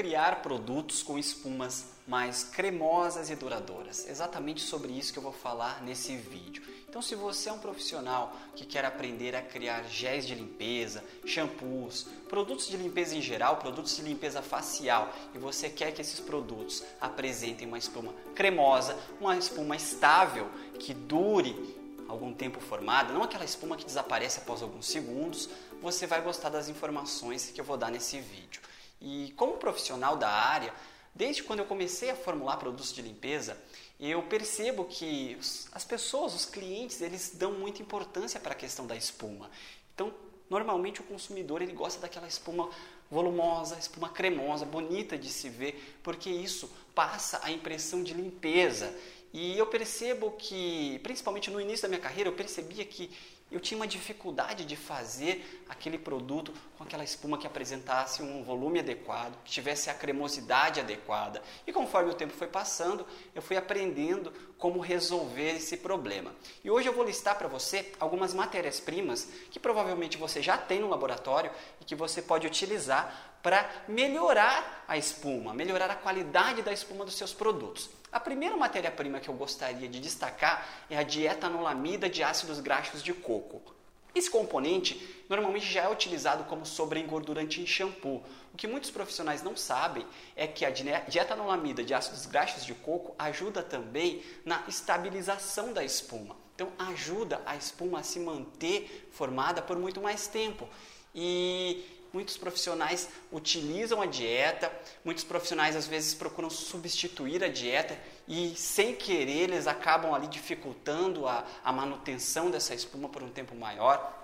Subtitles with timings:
[0.00, 4.08] criar produtos com espumas mais cremosas e duradouras.
[4.08, 6.62] Exatamente sobre isso que eu vou falar nesse vídeo.
[6.88, 12.06] Então, se você é um profissional que quer aprender a criar géis de limpeza, shampoos,
[12.30, 16.82] produtos de limpeza em geral, produtos de limpeza facial, e você quer que esses produtos
[16.98, 20.48] apresentem uma espuma cremosa, uma espuma estável
[20.78, 21.76] que dure
[22.08, 25.50] algum tempo formada, não aquela espuma que desaparece após alguns segundos,
[25.82, 28.62] você vai gostar das informações que eu vou dar nesse vídeo.
[29.00, 30.74] E como profissional da área,
[31.14, 33.56] desde quando eu comecei a formular produtos de limpeza,
[33.98, 35.38] eu percebo que
[35.72, 39.50] as pessoas, os clientes, eles dão muita importância para a questão da espuma.
[39.94, 40.12] Então,
[40.48, 42.70] normalmente o consumidor ele gosta daquela espuma
[43.10, 48.94] volumosa, espuma cremosa, bonita de se ver, porque isso passa a impressão de limpeza.
[49.32, 53.10] E eu percebo que, principalmente no início da minha carreira, eu percebia que
[53.50, 58.78] eu tinha uma dificuldade de fazer aquele produto com aquela espuma que apresentasse um volume
[58.78, 61.42] adequado, que tivesse a cremosidade adequada.
[61.66, 66.32] E conforme o tempo foi passando, eu fui aprendendo como resolver esse problema.
[66.62, 70.88] E hoje eu vou listar para você algumas matérias-primas que provavelmente você já tem no
[70.88, 77.06] laboratório e que você pode utilizar para melhorar a espuma, melhorar a qualidade da espuma
[77.06, 77.88] dos seus produtos.
[78.12, 83.14] A primeira matéria-prima que eu gostaria de destacar é a dietanolamida de ácidos graxos de
[83.14, 83.79] coco.
[84.14, 88.22] Esse componente normalmente já é utilizado como sobreengordurante em shampoo.
[88.52, 93.14] O que muitos profissionais não sabem é que a dietanolamida de ácidos graxos de coco
[93.18, 96.36] ajuda também na estabilização da espuma.
[96.54, 100.68] Então ajuda a espuma a se manter formada por muito mais tempo.
[101.14, 104.70] E muitos profissionais utilizam a dieta,
[105.04, 111.26] muitos profissionais às vezes procuram substituir a dieta e sem querer eles acabam ali dificultando
[111.26, 114.18] a, a manutenção dessa espuma por um tempo maior.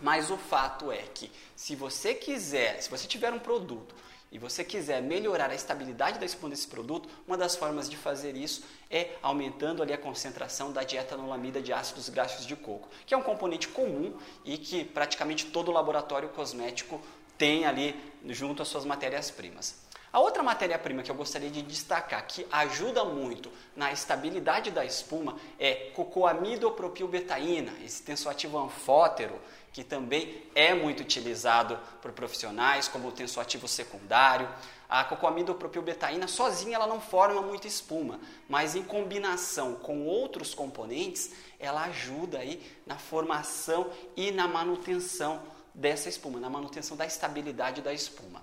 [0.00, 3.94] Mas o fato é que se você quiser, se você tiver um produto
[4.32, 8.34] e você quiser melhorar a estabilidade da espuma desse produto, uma das formas de fazer
[8.34, 13.16] isso é aumentando ali a concentração da dietanolamida de ácidos graxos de coco, que é
[13.16, 16.98] um componente comum e que praticamente todo laboratório cosmético
[17.36, 19.82] tem ali junto às suas matérias-primas.
[20.12, 25.38] A outra matéria-prima que eu gostaria de destacar, que ajuda muito na estabilidade da espuma,
[25.58, 29.40] é cocoamidopropilbetaína, esse tensoativo anfótero,
[29.72, 34.46] que também é muito utilizado por profissionais como tensoativo secundário.
[34.86, 41.84] A cocoamidopropilbetaína sozinha ela não forma muita espuma, mas em combinação com outros componentes, ela
[41.84, 45.40] ajuda aí na formação e na manutenção
[45.74, 48.42] dessa espuma, na manutenção da estabilidade da espuma.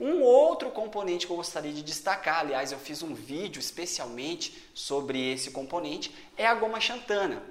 [0.00, 5.32] Um outro componente que eu gostaria de destacar, aliás, eu fiz um vídeo especialmente sobre
[5.32, 7.42] esse componente, é a goma xantana,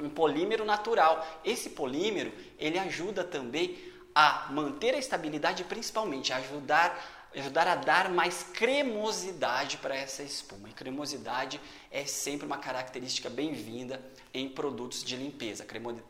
[0.00, 1.26] um polímero natural.
[1.44, 3.76] Esse polímero, ele ajuda também
[4.14, 10.68] a manter a estabilidade, principalmente a ajudar ajudar a dar mais cremosidade para essa espuma.
[10.68, 14.00] E cremosidade é sempre uma característica bem-vinda
[14.32, 15.66] em produtos de limpeza,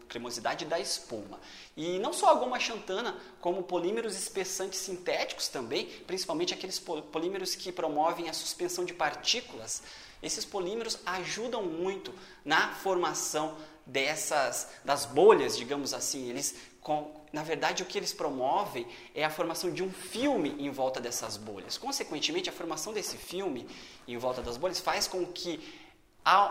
[0.08, 1.40] cremosidade da espuma.
[1.76, 7.72] E não só a goma xantana, como polímeros espessantes sintéticos também, principalmente aqueles polímeros que
[7.72, 9.82] promovem a suspensão de partículas,
[10.22, 12.12] esses polímeros ajudam muito
[12.44, 13.56] na formação
[13.88, 16.28] dessas das bolhas, digamos assim.
[16.28, 20.70] Eles com, na verdade, o que eles promovem é a formação de um filme em
[20.70, 21.76] volta dessas bolhas.
[21.76, 23.66] Consequentemente, a formação desse filme
[24.06, 25.60] em volta das bolhas faz com que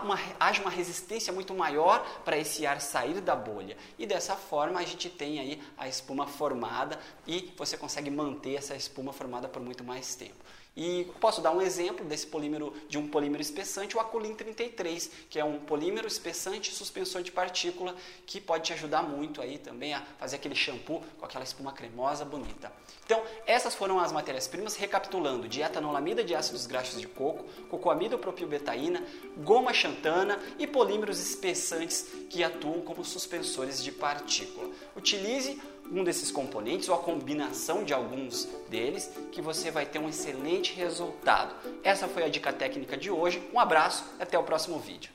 [0.02, 3.76] uma, haja uma resistência muito maior para esse ar sair da bolha.
[3.98, 8.74] E dessa forma a gente tem aí a espuma formada e você consegue manter essa
[8.74, 10.44] espuma formada por muito mais tempo.
[10.76, 15.38] E posso dar um exemplo desse polímero, de um polímero espessante, o Aculin 33, que
[15.38, 17.96] é um polímero espessante suspensor de partícula
[18.26, 22.24] que pode te ajudar muito aí também a fazer aquele shampoo com aquela espuma cremosa
[22.24, 22.72] bonita.
[23.04, 29.02] Então, essas foram as matérias-primas, recapitulando: dietanolamida de ácidos graxos de coco, cocoamidopropilbetaína,
[29.38, 34.70] goma xantana e polímeros espessantes que atuam como suspensores de partícula.
[34.94, 40.08] Utilize um desses componentes ou a combinação de alguns deles que você vai ter um
[40.08, 41.54] excelente resultado.
[41.82, 43.42] Essa foi a dica técnica de hoje.
[43.52, 45.10] Um abraço até o próximo vídeo.